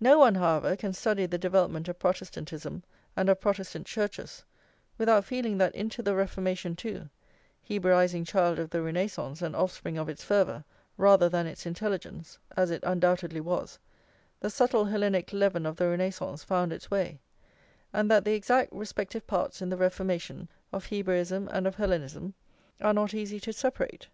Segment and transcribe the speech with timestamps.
[0.00, 2.82] No one, however, can study the development of Protestantism
[3.14, 4.42] and of Protestant churches
[4.96, 7.10] without feeling that into the Reformation too,
[7.68, 10.64] Hebraising child of the Renascence and offspring of its fervour,
[10.96, 13.78] rather than its intelligence, as it undoubtedly was,
[14.40, 17.20] the subtle Hellenic leaven of the Renascence found its way,
[17.92, 22.32] and that the exact respective parts in the Reformation, of Hebraism and of Hellenism,
[22.80, 24.08] are not easy to separate.